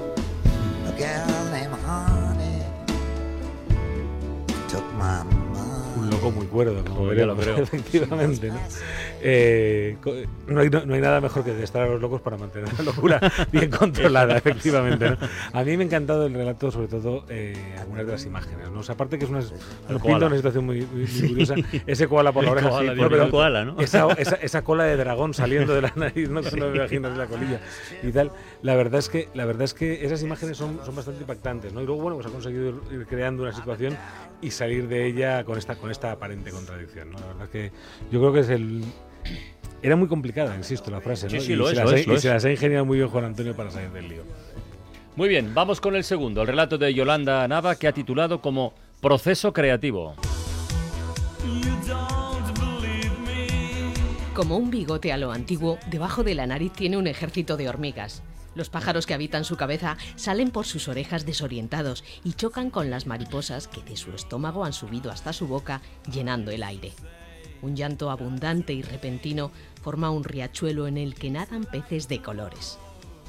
Loco 6.20 6.32
muy 6.32 6.46
cuerdo, 6.48 6.84
como 6.84 7.14
ya 7.14 7.26
lo 7.26 7.36
creo. 7.36 7.58
efectivamente. 7.64 8.50
¿no? 8.50 8.60
Eh, 9.22 9.98
no, 10.48 10.62
hay, 10.62 10.70
no- 10.70 10.86
no 10.86 10.94
hay 10.94 11.02
nada 11.02 11.20
mejor 11.22 11.44
que 11.44 11.62
estar 11.64 11.82
a 11.84 11.88
los 11.88 12.02
locos 12.02 12.22
para 12.22 12.38
mantener 12.38 12.70
la 12.78 12.84
locura 12.86 13.20
bien 13.52 13.70
controlada, 13.70 14.38
efectivamente. 14.38 15.10
¿no? 15.12 15.18
A 15.54 15.64
mí 15.64 15.76
me 15.78 15.84
ha 15.84 15.88
encantado 15.88 16.26
el 16.26 16.34
relato, 16.34 16.72
sobre 16.72 16.88
todo 16.88 17.26
eh, 17.30 17.76
algunas 17.80 18.06
de 18.06 18.12
las 18.14 18.26
imágenes. 18.26 18.70
¿no? 18.72 18.80
O 18.80 18.84
sea, 18.84 18.96
aparte 18.96 19.18
que 19.18 19.26
es 19.26 19.30
una, 19.32 19.40
nos 19.90 20.02
pinta 20.02 20.28
una 20.28 20.36
situación 20.36 20.66
muy, 20.66 20.82
muy- 20.82 21.06
muy 21.06 21.28
curiosa. 21.30 21.56
Ese 21.86 22.08
koala 22.08 22.32
por 22.32 22.44
la 22.44 22.52
oreja, 22.52 22.70
koala, 22.70 22.94
sí, 22.94 23.00
pero- 23.10 23.30
koala, 23.32 23.66
¿no? 23.66 23.80
esa, 23.82 24.08
esa, 24.18 24.36
esa 24.42 24.62
cola 24.64 24.84
de 24.86 24.98
dragón 24.98 25.34
saliendo 25.34 25.74
de 25.74 25.82
la 25.82 25.94
nariz, 25.96 26.30
¿no? 26.30 26.42
Cuando 26.42 26.70
me 26.70 26.78
imaginas 26.78 27.18
la 27.18 27.26
colilla 27.28 27.60
y 28.04 28.12
tal. 28.12 28.32
La 28.62 28.76
verdad 28.76 29.00
es 29.00 29.10
que, 29.10 29.30
la 29.34 29.46
verdad 29.46 29.64
es 29.64 29.74
que 29.74 30.06
esas 30.06 30.22
imágenes 30.24 30.58
son, 30.58 30.80
son 30.86 30.96
bastante 30.96 31.22
impactantes, 31.22 31.74
¿no? 31.74 31.82
Y 31.82 31.86
luego, 31.86 32.02
bueno, 32.02 32.16
pues 32.18 32.28
ha 32.28 32.30
conseguido 32.32 32.70
ir 32.92 33.06
creando 33.08 33.44
una 33.44 33.54
situación 33.54 33.98
y 34.42 34.52
salir 34.52 34.88
de 34.88 35.06
ella 35.06 35.44
con 35.44 35.58
esta, 35.58 35.76
con 35.76 35.92
esta 35.92 36.09
aparente 36.14 36.52
contradicción, 36.52 37.12
¿no? 37.12 37.20
La 37.20 37.26
verdad 37.28 37.44
es 37.46 37.50
que 37.50 37.72
yo 38.12 38.20
creo 38.20 38.34
que 38.34 38.40
es 38.42 38.50
el... 38.50 38.84
Era 39.82 39.96
muy 39.96 40.08
complicada, 40.08 40.56
insisto, 40.58 40.92
la 40.92 41.00
frase, 41.02 41.26
¿no? 41.28 41.32
Sí, 41.32 41.40
sí, 41.42 41.54
y 41.54 41.56
lo 41.56 41.66
se 41.68 41.72
es, 41.74 41.78
las 41.78 41.86
lo 41.86 41.92
ha- 41.96 42.00
es, 42.00 42.08
lo 42.08 42.14
y 42.14 42.16
es. 42.18 42.22
se 42.22 42.30
las 42.30 42.44
ha 42.46 42.52
ingeniado 42.52 42.86
muy 42.86 42.98
bien 42.98 43.10
Juan 43.10 43.26
Antonio 43.26 43.56
para 43.56 43.72
salir 43.72 43.90
del 43.92 44.10
lío. 44.10 44.24
Muy 45.16 45.30
bien, 45.30 45.54
vamos 45.54 45.80
con 45.82 45.96
el 45.96 46.04
segundo, 46.04 46.42
el 46.42 46.48
relato 46.48 46.78
de 46.78 46.94
Yolanda 46.94 47.48
Nava 47.48 47.76
que 47.76 47.88
ha 47.88 47.92
titulado 47.94 48.42
como 48.42 48.74
Proceso 49.02 49.54
Creativo. 49.54 50.16
Como 54.34 54.58
un 54.58 54.70
bigote 54.70 55.12
a 55.12 55.18
lo 55.18 55.32
antiguo, 55.32 55.78
debajo 55.90 56.24
de 56.24 56.36
la 56.36 56.48
nariz 56.48 56.72
tiene 56.72 56.96
un 56.98 57.08
ejército 57.08 57.58
de 57.58 57.68
hormigas. 57.68 58.24
Los 58.60 58.70
pájaros 58.70 59.06
que 59.06 59.14
habitan 59.14 59.46
su 59.46 59.56
cabeza 59.56 59.96
salen 60.18 60.52
por 60.52 60.66
sus 60.66 60.90
orejas 60.90 61.26
desorientados 61.26 62.04
y 62.26 62.34
chocan 62.34 62.70
con 62.70 62.90
las 62.90 63.08
mariposas 63.08 63.70
que 63.70 63.82
de 63.84 63.96
su 63.96 64.12
estómago 64.12 64.66
han 64.66 64.74
subido 64.74 65.12
hasta 65.12 65.32
su 65.32 65.48
boca, 65.48 65.82
llenando 66.12 66.52
el 66.52 66.64
aire. 66.64 66.92
Un 67.62 67.78
llanto 67.78 68.12
abundante 68.12 68.74
y 68.74 68.82
repentino 68.82 69.54
forma 69.82 70.10
un 70.10 70.26
riachuelo 70.26 70.88
en 70.88 70.98
el 70.98 71.16
que 71.16 71.30
nadan 71.30 71.64
peces 71.64 72.10
de 72.10 72.22
colores. 72.22 72.78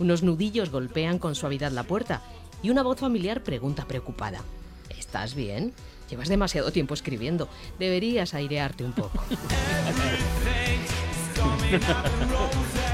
Unos 0.01 0.25
nudillos 0.25 0.71
golpean 0.71 1.21
con 1.21 1.37
suavidad 1.37 1.71
la 1.71 1.85
puerta 1.85 2.23
y 2.61 2.71
una 2.71 2.83
voz 2.83 2.99
familiar 2.99 3.45
pregunta 3.45 3.87
preocupada. 3.87 4.41
¿Estás 4.89 5.37
bien? 5.37 5.73
Llevas 6.11 6.29
demasiado 6.29 6.73
tiempo 6.73 6.95
escribiendo. 6.95 7.49
Deberías 7.79 8.35
airearte 8.35 8.85
un 8.85 8.95
poco. 8.95 9.23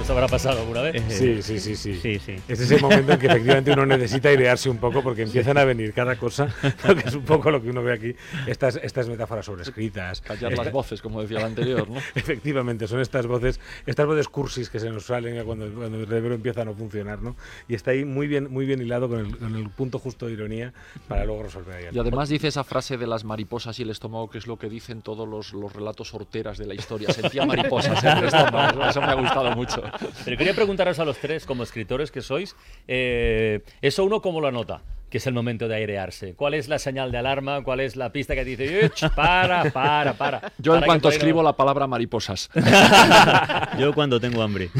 ¿Esto 0.00 0.14
habrá 0.14 0.28
pasado 0.28 0.60
alguna 0.60 0.80
vez? 0.82 1.02
Sí, 1.08 1.40
sí, 1.42 1.60
sí, 1.60 1.76
sí. 1.76 1.94
Sí, 2.00 2.18
sí. 2.18 2.34
Es 2.48 2.58
ese 2.60 2.78
momento 2.80 3.12
en 3.12 3.18
que 3.18 3.26
efectivamente 3.28 3.70
uno 3.72 3.86
necesita 3.86 4.28
airearse 4.30 4.68
un 4.70 4.78
poco 4.78 5.02
porque 5.02 5.22
empiezan 5.22 5.56
a 5.58 5.64
venir 5.64 5.92
cada 5.92 6.16
cosa, 6.16 6.48
que 7.02 7.08
es 7.08 7.14
un 7.14 7.24
poco 7.24 7.50
lo 7.50 7.62
que 7.62 7.70
uno 7.70 7.82
ve 7.82 7.92
aquí, 7.92 8.14
estas, 8.46 8.76
estas 8.82 9.08
metáforas 9.08 9.46
sobrescritas. 9.46 10.20
Callar 10.22 10.52
esta- 10.52 10.64
las 10.64 10.72
voces, 10.72 11.00
como 11.02 11.20
decía 11.22 11.38
el 11.38 11.44
anterior, 11.44 11.88
¿no? 11.88 11.98
Efectivamente, 12.14 12.88
son 12.88 13.00
estas 13.00 13.26
voces, 13.26 13.60
estas 13.86 14.06
voces 14.06 14.28
cursis 14.28 14.68
que 14.70 14.80
se 14.80 14.90
nos 14.90 15.04
salen 15.06 15.44
cuando, 15.44 15.68
cuando 15.70 15.98
el 16.00 16.06
cerebro 16.06 16.34
empieza 16.34 16.62
a 16.62 16.64
no 16.64 16.74
funcionar, 16.74 17.20
¿no? 17.22 17.36
Y 17.68 17.74
está 17.74 17.92
ahí 17.92 18.04
muy 18.04 18.26
bien, 18.26 18.50
muy 18.50 18.66
bien 18.66 18.80
hilado 18.80 19.08
con 19.08 19.20
el, 19.20 19.36
con 19.38 19.54
el 19.54 19.68
punto 19.70 19.98
justo 19.98 20.26
de 20.26 20.32
ironía 20.32 20.72
para 21.08 21.24
luego 21.24 21.44
resolver 21.44 21.76
ahí. 21.76 21.84
el- 21.84 21.94
Y 21.96 21.98
además 21.98 22.28
dice 22.30 22.48
esa 22.48 22.64
frase 22.64 22.96
de 22.96 23.06
las 23.06 23.24
mariposas 23.24 23.78
y 23.78 23.82
el 23.82 23.90
estómago, 23.90 24.28
que 24.30 24.38
es 24.38 24.46
lo 24.46 24.56
que 24.58 24.68
dicen 24.68 25.02
todos 25.02 25.28
los, 25.28 25.52
los 25.52 25.72
relatos 25.72 26.12
horteras 26.14 26.58
de 26.58 26.66
la 26.66 26.74
historia. 26.74 27.12
Sentía 27.12 27.44
mariposas 27.46 28.02
en 28.02 28.18
el 28.18 28.24
estómago. 28.24 28.84
Eso 28.86 29.00
me 29.02 29.08
ha 29.08 29.14
gustado 29.14 29.54
mucho. 29.54 29.82
Pero 30.24 30.36
quería 30.36 30.54
preguntaros 30.54 30.98
a 30.98 31.04
los 31.04 31.18
tres, 31.18 31.46
como 31.46 31.62
escritores 31.62 32.10
que 32.10 32.22
sois, 32.22 32.56
eh, 32.88 33.60
¿eso 33.82 34.04
uno 34.04 34.20
cómo 34.22 34.40
lo 34.40 34.48
anota? 34.48 34.82
Que 35.10 35.18
es 35.18 35.26
el 35.26 35.34
momento 35.34 35.66
de 35.66 35.74
airearse. 35.74 36.34
¿Cuál 36.34 36.54
es 36.54 36.68
la 36.68 36.78
señal 36.78 37.10
de 37.10 37.18
alarma? 37.18 37.64
¿Cuál 37.64 37.80
es 37.80 37.96
la 37.96 38.12
pista 38.12 38.34
que 38.36 38.44
dice, 38.44 38.84
"Ech, 38.86 39.12
para, 39.14 39.70
para, 39.72 40.12
para? 40.14 40.52
Yo 40.58 40.74
en 40.74 40.80
Para 40.80 40.86
cuanto 40.86 41.08
no- 41.08 41.12
escribo 41.14 41.42
la 41.42 41.54
palabra 41.54 41.86
mariposas. 41.88 42.48
Yo 43.78 43.92
cuando 43.92 44.20
tengo 44.20 44.42
hambre. 44.42 44.70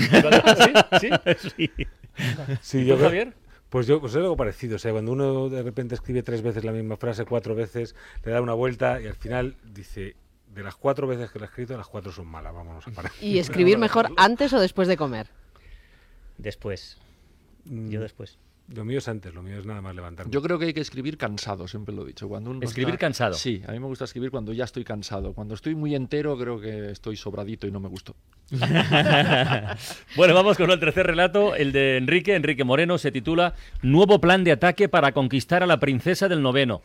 ¿Sí? 1.01 1.11
¿Sí? 1.57 1.71
Sí, 2.61 2.79
¿Tú, 2.83 2.87
yo 2.89 2.99
Javier? 2.99 3.33
Pues 3.71 3.87
yo 3.87 4.01
pues 4.01 4.13
es 4.13 4.17
algo 4.17 4.37
parecido, 4.37 4.77
o 4.77 4.79
sea, 4.81 4.91
cuando 4.93 5.13
uno 5.13 5.49
de 5.49 5.63
repente 5.63 5.95
escribe 5.95 6.23
tres 6.25 6.43
veces 6.43 6.65
la 6.65 6.73
misma 6.73 6.97
frase, 6.97 7.25
cuatro 7.25 7.55
veces, 7.55 7.95
le 8.25 8.33
da 8.33 8.41
una 8.43 8.53
vuelta 8.53 9.01
y 9.01 9.07
al 9.07 9.15
final 9.15 9.55
dice, 9.65 10.17
de 10.55 10.63
las 10.63 10.75
cuatro 10.77 11.07
veces 11.07 11.31
que 11.31 11.39
la 11.39 11.47
he 11.47 11.49
escrito, 11.49 11.77
las 11.77 11.87
cuatro 11.87 12.11
son 12.13 12.27
malas, 12.27 12.53
vámonos 12.55 12.87
a 12.87 12.91
parar. 12.91 13.13
¿Y 13.21 13.39
escribir 13.39 13.79
mejor 13.79 14.11
antes 14.17 14.53
o 14.53 14.61
después 14.61 14.89
de 14.89 14.97
comer? 14.97 15.29
Después. 16.39 16.99
Mm, 17.65 17.89
Yo 17.91 18.01
después. 18.01 18.39
Lo 18.73 18.85
mío 18.85 18.99
es 18.99 19.09
antes, 19.09 19.35
lo 19.35 19.43
mío 19.43 19.59
es 19.59 19.67
nada 19.67 19.81
más 19.83 19.97
levantarme. 19.97 20.31
Yo 20.33 20.41
creo 20.43 20.57
que 20.57 20.67
hay 20.67 20.73
que 20.73 20.81
escribir 20.81 21.19
cansado, 21.19 21.67
siempre 21.67 21.93
lo 21.93 22.05
he 22.05 22.07
dicho. 22.07 22.29
Cuando 22.29 22.51
uno 22.53 22.61
¿Escribir 22.63 22.91
está- 22.95 23.01
cansado? 23.07 23.35
Sí, 23.35 23.61
a 23.67 23.73
mí 23.73 23.81
me 23.81 23.87
gusta 23.87 24.05
escribir 24.05 24.31
cuando 24.31 24.53
ya 24.53 24.63
estoy 24.63 24.85
cansado. 24.85 25.33
Cuando 25.33 25.55
estoy 25.55 25.75
muy 25.75 25.97
entero, 25.97 26.39
creo 26.39 26.61
que 26.61 26.93
estoy 26.93 27.17
sobradito 27.17 27.67
y 27.67 27.73
no 27.73 27.81
me 27.81 27.89
gustó. 27.89 28.15
Bueno, 30.17 30.35
vamos 30.35 30.57
con 30.57 30.71
el 30.71 30.79
tercer 30.79 31.05
relato, 31.07 31.55
el 31.57 31.73
de 31.73 31.97
Enrique, 31.97 32.35
Enrique 32.37 32.63
Moreno, 32.65 32.97
se 32.99 33.11
titula 33.11 33.55
Nuevo 33.83 34.21
plan 34.21 34.45
de 34.45 34.53
ataque 34.53 34.89
para 34.89 35.11
conquistar 35.13 35.63
a 35.65 35.67
la 35.67 35.81
princesa 35.81 36.29
del 36.29 36.41
noveno. 36.43 36.83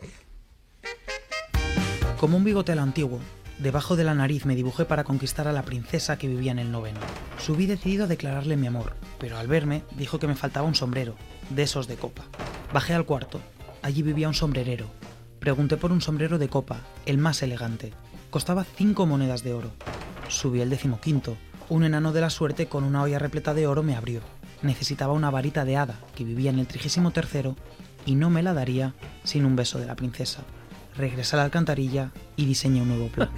Como 2.20 2.38
un 2.38 2.44
bigote 2.44 2.74
lo 2.76 2.82
antiguo, 2.82 3.20
debajo 3.60 3.96
de 3.96 4.04
la 4.04 4.14
nariz 4.14 4.46
me 4.46 4.56
dibujé 4.56 4.86
para 4.86 5.04
conquistar 5.04 5.48
a 5.48 5.52
la 5.52 5.64
princesa 5.64 6.18
que 6.18 6.28
vivía 6.28 6.52
en 6.52 6.60
el 6.60 6.72
noveno. 6.72 7.00
Subí 7.38 7.66
decidido 7.66 8.06
a 8.06 8.08
declararle 8.08 8.58
mi 8.58 8.68
amor, 8.68 8.96
pero 9.20 9.38
al 9.38 9.48
verme 9.48 9.84
dijo 9.98 10.20
que 10.20 10.28
me 10.28 10.36
faltaba 10.36 10.68
un 10.68 10.76
sombrero, 10.76 11.16
de 11.50 11.64
esos 11.64 11.88
de 11.88 11.96
copa. 11.96 12.24
Bajé 12.74 12.94
al 12.94 13.06
cuarto. 13.06 13.40
Allí 13.82 14.02
vivía 14.02 14.28
un 14.28 14.34
sombrerero. 14.34 14.88
Pregunté 15.40 15.78
por 15.78 15.92
un 15.92 16.02
sombrero 16.02 16.38
de 16.38 16.50
copa, 16.50 16.82
el 17.06 17.18
más 17.18 17.44
elegante. 17.44 17.94
Costaba 18.30 18.64
cinco 18.64 19.06
monedas 19.06 19.44
de 19.44 19.54
oro. 19.54 19.72
Subí 20.28 20.62
el 20.62 20.70
decimoquinto. 20.70 21.38
Un 21.70 21.84
enano 21.84 22.12
de 22.12 22.22
la 22.22 22.30
suerte 22.30 22.68
con 22.68 22.84
una 22.84 23.04
olla 23.04 23.20
repleta 23.20 23.54
de 23.54 23.68
oro 23.68 23.84
me 23.84 23.96
abrió. 23.96 24.22
Necesitaba 24.62 25.14
una 25.14 25.30
varita 25.30 25.66
de 25.66 25.78
hada 25.78 26.00
que 26.16 26.24
vivía 26.24 26.50
en 26.50 26.60
el 26.60 26.68
trigésimo 26.68 27.12
tercero 27.12 27.56
y 28.06 28.16
no 28.16 28.30
me 28.30 28.44
la 28.44 28.54
daría 28.54 28.94
sin 29.24 29.46
un 29.46 29.56
beso 29.56 29.80
de 29.80 29.86
la 29.86 29.96
princesa. 29.96 30.42
Regresa 30.98 31.36
a 31.36 31.40
la 31.40 31.44
alcantarilla 31.46 32.12
y 32.36 32.46
diseña 32.46 32.82
un 32.82 32.90
nuevo 32.90 33.08
plan. 33.08 33.30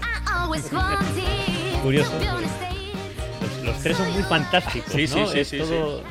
Curioso. 1.84 2.12
Los, 2.20 3.64
los 3.64 3.80
tres 3.84 3.98
son 3.98 4.12
muy 4.14 4.24
fantásticos, 4.24 4.92
Sí, 4.94 5.08
sí, 5.08 5.20
¿no? 5.20 5.28
sí, 5.28 5.40
Es 5.40 5.48
sí, 5.50 5.58
todo- 5.58 6.04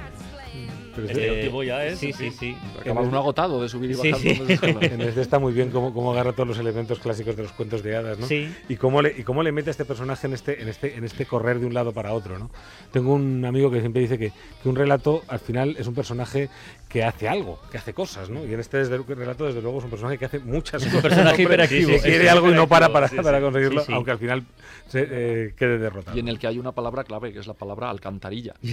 Pero 0.97 1.09
Eh, 1.09 1.50
sí, 1.53 1.67
ya 1.67 1.85
es, 1.87 1.99
Sí, 1.99 2.12
sí, 2.12 2.31
sí. 2.31 2.57
Acaba 2.81 3.03
uno 3.03 3.19
agotado 3.19 3.62
de 3.62 3.69
subir 3.69 3.91
y 3.91 3.95
Sí, 3.95 4.11
bajar. 4.11 4.21
sí. 4.21 4.57
se 4.57 4.67
En 4.95 5.00
este 5.03 5.21
está 5.21 5.38
muy 5.38 5.53
bien 5.53 5.71
cómo, 5.71 5.93
cómo 5.93 6.12
agarra 6.12 6.33
todos 6.33 6.49
los 6.49 6.59
elementos 6.59 6.99
clásicos 6.99 7.37
de 7.37 7.43
los 7.43 7.53
cuentos 7.53 7.83
de 7.83 7.95
hadas, 7.97 8.19
¿no? 8.19 8.26
Sí. 8.26 8.53
Y 8.69 8.76
cómo 8.76 9.03
le, 9.03 9.15
y 9.19 9.23
cómo 9.23 9.43
le 9.43 9.53
mete 9.53 9.71
a 9.71 9.73
este 9.73 9.85
personaje 9.85 10.26
en 10.26 10.33
este, 10.33 10.62
en 10.62 10.69
este, 10.69 10.97
en 10.97 11.05
este 11.05 11.26
correr 11.26 11.61
de 11.61 11.67
un 11.67 11.75
lado 11.75 11.93
para 11.93 12.12
otro, 12.12 12.38
¿no? 12.38 12.50
Tengo 12.93 13.12
un 13.15 13.45
amigo 13.45 13.71
que 13.71 13.81
siempre 13.81 14.00
dice 14.03 14.19
que, 14.19 14.33
que 14.62 14.69
un 14.69 14.76
relato 14.76 15.23
al 15.29 15.38
final 15.41 15.76
es 15.79 15.87
un 15.87 15.95
personaje 15.95 16.49
que 16.88 17.05
hace 17.05 17.29
algo, 17.29 17.61
que 17.71 17.79
hace 17.79 17.93
cosas, 17.93 18.31
¿no? 18.31 18.45
Y 18.47 18.55
en 18.55 18.61
este 18.61 18.79
desde- 18.79 18.97
relato, 19.15 19.45
desde 19.45 19.61
luego, 19.61 19.79
es 19.79 19.85
un 19.85 19.91
personaje 19.91 20.17
que 20.19 20.25
hace 20.25 20.38
muchas 20.38 20.81
Es 20.83 20.87
un 20.88 20.95
cosas. 21.00 21.11
personaje 21.11 21.43
hiperactivo. 21.43 21.91
Que 21.91 21.99
Sí, 21.99 22.05
quiere 22.05 22.23
sí, 22.25 22.29
algo 22.29 22.49
y 22.50 22.55
no 22.55 22.67
para 22.69 22.91
para, 22.93 23.09
sí, 23.09 23.17
para 23.17 23.38
sí. 23.38 23.45
conseguirlo, 23.45 23.81
Sí, 23.81 23.87
sí. 23.88 23.93
aunque 23.93 24.11
al 24.12 24.19
final 24.19 24.45
se, 24.88 25.07
eh, 25.11 25.55
quede 25.59 25.79
derrotado. 25.79 26.17
Y 26.17 26.21
en 26.21 26.29
el 26.29 26.38
que 26.38 26.47
hay 26.47 26.59
una 26.59 26.73
palabra 26.73 27.05
clave, 27.05 27.33
que 27.33 27.41
es 27.41 27.47
la 27.47 27.55
palabra 27.55 27.91
alcantarilla. 27.91 28.55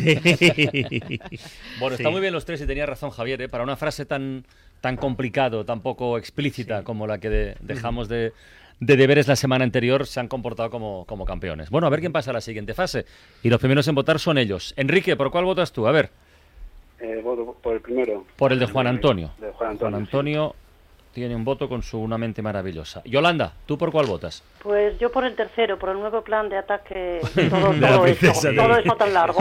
Bueno, 1.80 1.98
Sí. 1.98 2.04
Muy 2.14 2.22
bien 2.22 2.34
los 2.34 2.46
tres 2.46 2.62
y 2.62 2.66
tenía 2.66 2.86
razón 2.86 3.10
Javier, 3.10 3.42
¿eh? 3.42 3.50
para 3.50 3.64
una 3.64 3.76
frase 3.76 4.06
tan, 4.06 4.46
tan 4.82 4.96
complicado, 4.98 5.66
tan 5.66 5.82
poco 5.82 6.18
explícita 6.18 6.84
como 6.84 7.06
la 7.08 7.18
que 7.18 7.30
de- 7.30 7.58
dejamos 7.60 8.08
de, 8.08 8.32
de 8.80 8.96
deberes 8.98 9.28
la 9.28 9.36
semana 9.36 9.64
anterior, 9.64 10.08
se 10.08 10.20
han 10.20 10.28
comportado 10.28 10.70
como, 10.70 11.06
como 11.06 11.26
campeones. 11.26 11.70
Bueno, 11.70 11.88
a 11.88 11.90
ver 11.90 12.00
quién 12.00 12.12
pasa 12.14 12.32
a 12.32 12.34
la 12.34 12.42
siguiente 12.42 12.74
fase. 12.74 13.06
Y 13.44 13.50
los 13.50 13.60
primeros 13.60 13.88
en 13.88 13.96
votar 13.96 14.20
son 14.20 14.38
ellos. 14.38 14.74
Enrique, 14.78 15.16
¿por 15.16 15.32
cuál 15.32 15.46
votas 15.46 15.72
tú? 15.72 15.88
A 15.88 15.92
ver, 15.92 16.10
Eh, 17.00 17.20
voto 17.24 17.56
por 17.62 17.74
el 17.76 17.82
primero. 17.82 18.26
por 18.38 18.52
el 18.54 18.60
de 18.60 18.66
Juan 18.66 18.88
Antonio. 18.88 19.32
De 19.40 19.52
Juan 19.52 19.72
Antonio. 19.72 19.92
Juan 19.92 19.96
Antonio 19.96 20.56
tiene 21.14 21.36
un 21.36 21.44
voto 21.46 21.70
con 21.70 21.84
su 21.84 22.00
Una 22.00 22.18
mente 22.18 22.42
maravillosa. 22.42 23.02
Yolanda, 23.06 23.54
¿tú 23.68 23.78
por 23.78 23.92
cuál 23.92 24.08
votas? 24.08 24.42
Pues 24.64 24.98
yo 25.00 25.12
por 25.12 25.24
el 25.26 25.36
tercero, 25.36 25.78
por 25.78 25.90
el 25.90 26.00
nuevo 26.00 26.24
plan 26.24 26.50
de 26.50 26.58
ataque, 26.58 27.20
todo, 27.50 27.72
todo, 27.80 28.06
eso, 28.08 28.32
todo 28.56 28.78
eso 28.78 28.96
tan 28.96 29.14
largo. 29.14 29.38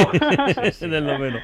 Del 0.81 1.07
noveno. 1.07 1.39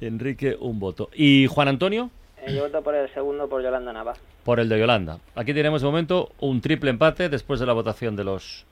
Enrique, 0.00 0.56
un 0.58 0.78
voto. 0.78 1.08
¿Y 1.14 1.46
Juan 1.46 1.68
Antonio? 1.68 2.10
Eh, 2.46 2.54
yo 2.54 2.62
voto 2.64 2.82
por 2.82 2.94
el 2.94 3.12
segundo 3.14 3.48
por 3.48 3.62
Yolanda 3.62 3.92
Nava. 3.92 4.14
por 4.44 4.60
el 4.60 4.68
de 4.68 4.78
Yolanda. 4.78 5.18
Aquí 5.34 5.52
tenemos 5.54 5.80
de 5.82 5.86
momento 5.86 6.30
un 6.38 6.60
triple 6.60 6.90
empate 6.90 7.28
después 7.28 7.58
de 7.60 7.66
la 7.66 7.72
votación 7.72 8.14
de 8.16 8.24
los 8.24 8.64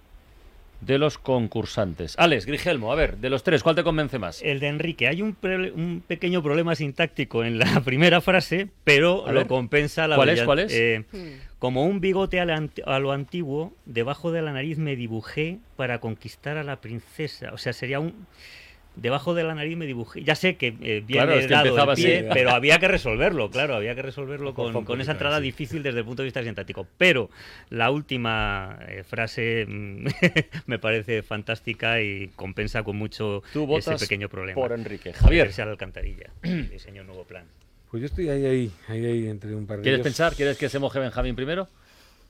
de 0.81 0.99
los 0.99 1.17
concursantes. 1.17 2.15
Alex, 2.19 2.45
Grigelmo, 2.45 2.93
a 2.93 2.95
ver, 2.95 3.17
de 3.17 3.31
los 3.31 3.43
tres, 3.43 3.63
¿cuál 3.63 3.75
te 3.75 3.83
convence 3.83 4.19
más? 4.19 4.43
El 4.43 4.61
de 4.61 4.67
Enrique. 4.69 5.09
Hay 5.09 5.23
un, 5.23 5.35
pre- 5.35 5.71
un 5.73 6.03
pequeño 6.07 6.43
problema 6.43 6.75
sintáctico 6.75 7.43
en 7.43 7.59
la 7.59 7.81
primera 7.85 8.21
frase, 8.21 8.69
pero 8.83 9.27
A 9.27 9.33
lo 9.33 9.41
ver. 9.41 9.47
compensa 9.47 10.07
la 10.09 10.17
¿Cuál 10.17 10.29
es, 10.31 10.43
cuál 10.43 10.59
es? 10.59 10.73
eh, 10.75 11.05
Hmm. 11.11 11.41
como 11.59 11.87
un 11.87 12.01
bigote 12.01 12.39
a, 12.39 12.45
la 12.45 12.69
a 12.85 12.99
lo 12.99 13.13
antiguo, 13.13 13.73
debajo 13.87 14.31
de 14.31 14.43
la 14.43 14.53
nariz 14.53 14.77
me 14.77 14.95
dibujé 14.95 15.59
para 15.77 16.01
conquistar 16.01 16.59
a 16.59 16.65
la 16.65 16.77
princesa. 16.77 17.53
O 17.55 17.59
sea, 17.59 17.73
sería 17.73 17.99
un... 18.01 18.27
Debajo 18.97 19.35
de 19.35 19.43
la 19.43 19.55
nariz 19.55 19.77
me 19.77 19.87
dibujé. 19.87 20.23
Ya 20.23 20.35
sé 20.37 20.57
que 20.57 20.69
eh, 20.69 21.03
viene 21.05 21.25
Claro, 21.27 21.33
es 21.35 21.47
que 21.47 21.53
dado 21.53 21.91
el 21.93 21.97
pie, 21.97 22.19
así. 22.19 22.27
pero 22.33 22.51
había 22.51 22.79
que 22.79 22.87
resolverlo, 22.87 23.51
claro, 23.51 23.75
había 23.75 23.95
que 23.95 24.03
resolverlo 24.03 24.55
Con 24.55 24.85
con, 24.85 25.01
esa 25.01 25.13
entrada 25.13 25.39
sí. 25.39 25.43
difícil 25.45 25.83
desde 25.83 25.99
el 25.99 26.05
punto 26.05 26.23
de 26.23 26.27
vista 26.27 26.43
sintáctico. 26.43 26.87
Pero 26.97 27.29
la 27.71 27.91
última 27.91 28.79
eh, 28.89 29.03
frase 29.03 29.67
mm, 29.69 30.07
me 30.67 30.79
parece 30.79 31.23
fantástica 31.23 32.01
y 32.01 32.29
compensa 32.37 32.83
con 32.85 32.97
mucho 32.97 33.43
Tú 33.53 33.65
ese 33.65 33.67
votas 33.91 34.01
pequeño 34.01 34.29
problema. 34.29 34.55
por 34.61 34.73
Enrique. 34.73 35.13
Javier. 35.13 35.43
Meterse 35.47 35.63
a 35.63 35.67
la 35.67 35.73
alcantarilla. 35.73 36.31
Diseño 36.43 37.01
un 37.03 37.09
nuevo 37.09 37.25
plan. 37.25 37.45
Pues 37.91 38.01
yo 38.01 38.07
estoy 38.07 38.29
ahí, 38.29 38.45
ahí, 38.47 38.73
ahí, 38.89 39.07
ahí 39.07 39.29
entre 39.29 39.55
un 39.55 39.67
par 39.67 39.77
de 39.79 39.83
¿Quieres 39.83 39.99
ellos. 39.99 40.05
pensar? 40.07 40.35
¿Quieres 40.35 40.57
que 40.59 40.69
se 40.69 40.79
moje 40.79 40.99
Benjamín 40.99 41.37
primero? 41.37 41.69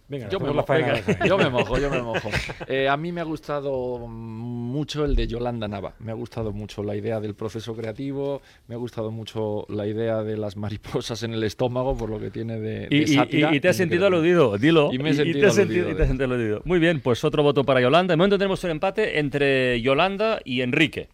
Venga, 0.07 0.29
Yo 0.29 0.39
me, 0.39 0.53
mojo, 0.53 0.71
venga, 0.71 1.01
yo 1.27 1.39
me 1.39 1.49
mojo, 1.49 1.79
yo 1.79 1.89
me 1.89 2.03
mojo. 2.03 2.29
Eh, 2.69 2.89
a 2.89 2.97
mí 2.97 3.11
me 3.11 3.23
ha 3.23 3.25
gustado 3.25 4.07
mucho 4.07 5.05
el 5.07 5.17
de 5.17 5.27
Yolanda 5.27 5.67
Nava. 5.67 5.95
Me 5.99 6.13
ha 6.13 6.15
gustado 6.15 6.53
mucho 6.53 6.83
la 6.83 6.95
idea 6.95 7.21
del 7.21 7.35
proceso 7.35 7.75
creativo, 7.75 8.43
me 8.69 8.75
ha 8.75 8.79
gustado 8.79 9.11
mucho 9.11 9.65
la 9.71 9.87
idea 9.87 10.23
de 10.23 10.37
las 10.37 10.57
mariposas 10.57 11.23
en 11.23 11.33
el 11.33 11.43
estómago, 11.43 11.97
por 11.97 12.11
lo 12.11 12.21
que 12.21 12.31
tiene 12.31 12.59
de, 12.61 12.89
de 12.89 12.97
Y, 12.97 13.07
sátira. 13.07 13.55
y 13.55 13.61
te 13.61 13.69
has 13.69 13.77
sentido 13.77 14.07
aludido, 14.07 14.59
dilo. 14.59 14.91
Y 14.93 14.99
me 14.99 15.11
he 15.11 15.13
te 15.13 15.17
sentido 15.25 15.49
has 15.49 15.59
y 15.59 15.95
te 15.95 16.03
has 16.03 16.09
sentido 16.09 16.25
aludido. 16.27 16.63
Muy 16.67 16.79
bien, 16.79 17.01
pues 17.01 17.25
otro 17.25 17.43
voto 17.43 17.65
para 17.65 17.81
Yolanda. 17.81 18.13
De 18.13 18.17
momento 18.17 18.37
tenemos 18.37 18.63
un 18.65 18.71
empate 18.73 19.19
entre 19.19 19.81
Yolanda 19.81 20.41
y 20.45 20.61
Enrique. 20.61 21.09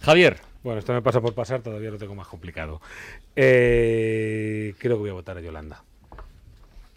Javier, 0.00 0.38
Bueno, 0.62 0.78
esto 0.78 0.94
me 0.94 1.02
pasa 1.02 1.20
por 1.20 1.34
pasar, 1.34 1.60
todavía 1.60 1.90
lo 1.90 1.98
tengo 1.98 2.14
más 2.14 2.26
complicado. 2.26 2.80
Eh, 3.36 4.74
creo 4.78 4.96
que 4.96 5.00
voy 5.00 5.10
a 5.10 5.14
votar 5.14 5.36
a 5.36 5.40
Yolanda. 5.42 5.84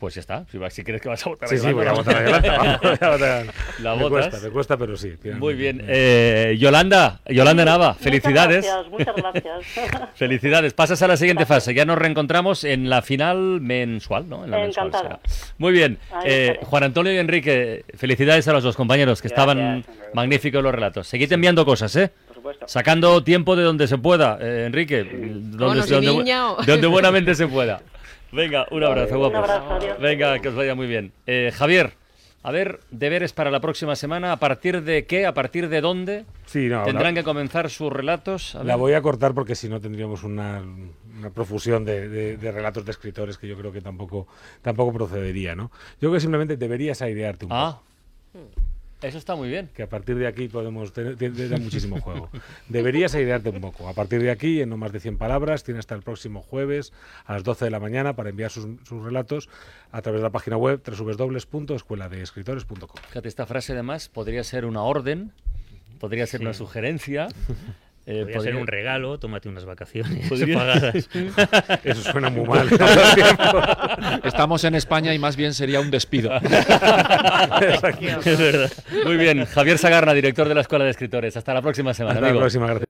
Pues 0.04 0.16
ya 0.16 0.20
está. 0.20 0.46
Si, 0.52 0.58
vas- 0.58 0.74
si 0.74 0.84
crees 0.84 1.02
que 1.02 1.08
vas 1.08 1.26
a 1.26 1.30
votar 1.30 1.48
Sí, 1.48 1.56
a 1.56 1.60
sí, 1.60 1.72
voy 1.72 1.86
a 1.86 1.94
Yolanda, 1.94 1.94
votar 2.04 2.18
a 2.18 2.26
Yolanda. 2.26 2.58
vamos, 2.58 2.82
voy 2.82 2.98
a 3.00 3.10
votar. 3.10 3.46
¿La 3.80 3.96
me 3.96 4.04
votas? 4.04 4.28
cuesta, 4.28 4.48
me 4.48 4.54
cuesta, 4.54 4.78
pero 4.78 4.98
sí. 4.98 5.08
finalmente. 5.12 5.40
Muy 5.40 5.54
bien. 5.54 5.82
Eh, 5.88 6.58
Yolanda, 6.60 7.22
Yolanda 7.28 7.64
Nava, 7.64 7.94
felicidades. 7.94 8.66
Muchas 8.92 9.16
gracias, 9.16 9.46
muchas 9.46 9.92
gracias. 9.92 10.10
Felicidades. 10.16 10.74
Pasas 10.74 11.02
a 11.04 11.08
la 11.08 11.16
siguiente 11.16 11.46
fase. 11.46 11.74
Ya 11.74 11.86
nos 11.86 11.98
reencontramos 11.98 12.66
en 12.66 12.90
la 12.90 13.02
final 13.02 13.62
mensual, 13.62 14.28
¿no? 14.28 14.44
En 14.44 14.52
la 14.52 14.58
mensual 14.58 14.88
Encantada. 14.88 15.20
será. 15.26 15.54
Muy 15.58 15.72
bien. 15.72 15.98
Eh. 16.26 16.60
Juan 16.64 16.84
Antonio 16.84 17.14
y 17.14 17.18
Enrique, 17.20 17.86
felicidades 17.96 18.46
a 18.50 18.52
los 18.52 18.64
dos 18.66 18.76
compañeros 18.76 19.22
que 19.22 19.30
estaban 19.30 19.58
Gracias. 19.86 20.14
magníficos 20.14 20.62
los 20.62 20.76
relatos. 20.76 21.08
Seguid 21.08 21.32
enviando 21.32 21.66
cosas, 21.66 21.96
¿eh? 21.96 22.12
Por 22.28 22.36
supuesto. 22.36 22.68
Sacando 22.68 23.24
tiempo 23.24 23.56
de 23.56 23.64
donde 23.64 23.88
se 23.88 23.98
pueda, 23.98 24.38
eh, 24.42 24.66
Enrique. 24.68 25.04
Donde, 25.06 25.86
donde, 25.88 26.08
niña 26.12 26.52
o- 26.52 26.62
de 26.62 26.72
donde 26.74 26.88
buenamente 26.88 27.36
se 27.36 27.48
pueda. 27.48 27.80
Venga, 28.34 28.66
un 28.72 28.84
abrazo, 28.84 29.14
Un 29.14 29.20
guapos. 29.20 29.38
abrazo, 29.50 29.74
adiós. 29.76 30.00
Venga, 30.00 30.40
que 30.40 30.50
os 30.50 30.56
vaya 30.56 30.76
muy 30.76 30.88
bien. 30.88 31.12
Eh, 31.28 31.52
Javier, 31.56 31.94
a 32.42 32.52
ver, 32.52 32.80
deberes 32.92 33.32
para 33.32 33.52
la 33.52 33.60
próxima 33.62 33.96
semana. 33.96 34.32
¿A 34.32 34.38
partir 34.38 34.82
de 34.84 35.06
qué? 35.06 35.26
¿A 35.26 35.34
partir 35.34 35.70
de 35.70 35.82
dónde? 35.82 36.26
Sí, 36.46 36.68
no, 36.68 36.84
Tendrán 36.84 37.14
la, 37.14 37.22
que 37.22 37.24
comenzar 37.24 37.70
sus 37.70 37.92
relatos. 37.94 38.56
A 38.56 38.64
la 38.64 38.76
voy 38.76 38.94
a 38.94 39.02
cortar 39.02 39.34
porque 39.34 39.56
si 39.56 39.70
no 39.70 39.80
tendríamos 39.80 40.24
una, 40.24 40.62
una 41.18 41.30
profusión 41.30 41.86
de, 41.86 42.10
de- 42.10 42.38
de 42.38 42.52
relatos 42.52 42.84
de 42.86 42.92
escritores 42.92 43.38
que 43.38 43.48
yo 43.48 43.56
creo 43.58 43.72
que 43.72 43.82
tampoco, 43.82 44.28
tampoco 44.62 44.92
procedería, 44.94 45.56
¿no? 45.56 45.72
Yo 46.02 46.10
creo 46.10 46.14
que 46.14 46.20
simplemente 46.20 46.58
deberías 46.58 47.02
airearte 47.02 47.46
un 47.46 47.52
Ah, 47.54 47.80
poco. 48.34 48.50
Eso 49.04 49.18
está 49.18 49.36
muy 49.36 49.50
bien. 49.50 49.70
Que 49.76 49.84
a 49.84 49.90
partir 49.90 50.16
de 50.18 50.28
aquí 50.28 50.48
podemos 50.48 50.94
tener, 50.94 51.16
te- 51.18 51.30
te 51.30 51.50
da 51.50 51.58
muchísimo 51.58 52.00
juego. 52.02 52.30
Deberías 52.70 53.14
airearte 53.16 53.50
un 53.50 53.62
poco. 53.62 53.88
A 53.88 53.94
partir 53.94 54.22
de 54.22 54.32
aquí, 54.32 54.62
en 54.62 54.70
no 54.70 54.78
más 54.78 54.92
de 54.92 55.00
100 55.00 55.18
palabras, 55.18 55.64
tiene 55.64 55.80
hasta 55.80 55.96
el 55.96 56.02
próximo 56.02 56.42
jueves 56.42 56.94
a 57.26 57.34
las 57.34 57.44
12 57.44 57.66
de 57.66 57.72
la 57.72 57.80
mañana 57.80 58.16
para 58.16 58.30
enviar 58.30 58.52
sus, 58.52 58.68
sus 58.88 59.04
relatos 59.04 59.50
a 59.92 60.02
través 60.02 60.22
de 60.22 60.24
la 60.24 60.32
página 60.32 60.58
web 60.58 60.82
www.escueladeescritores.com. 60.86 62.90
Fíjate, 63.10 63.28
esta 63.28 63.46
frase 63.46 63.74
además 63.74 64.10
podría 64.10 64.44
ser 64.44 64.66
una 64.66 64.84
orden, 64.84 65.32
podría 66.00 66.26
ser 66.28 66.40
Sí. 66.40 66.46
una 66.46 66.54
sugerencia. 66.54 67.28
eh, 68.06 68.20
Podría 68.22 68.40
ser 68.42 68.56
un 68.56 68.68
regalo, 68.68 69.18
tómate 69.18 69.48
unas 69.50 69.66
vacaciones 69.66 70.28
Podría- 70.28 70.58
pagadas. 70.58 70.96
Eso 71.84 72.12
suena 72.12 72.30
muy 72.30 72.46
mal. 72.46 72.68
Estamos 74.24 74.64
en 74.66 74.76
España 74.76 75.14
y 75.14 75.20
más 75.20 75.36
bien 75.36 75.54
sería 75.54 75.80
un 75.80 75.90
despido. 75.92 76.32
es 76.38 76.52
verdad. 78.38 78.72
Muy 79.06 79.18
bien, 79.18 79.46
Javier 79.46 79.78
Sagarna, 79.78 80.14
director 80.14 80.48
de 80.50 80.56
la 80.56 80.62
Escuela 80.62 80.86
de 80.86 80.92
Escritores. 80.92 81.38
Hasta 81.38 81.54
la 81.54 81.62
próxima 81.62 81.94
semana, 81.94 82.16
Hasta 82.20 82.34
la 82.34 82.40
próxima, 82.40 82.66
gracias. 82.68 82.88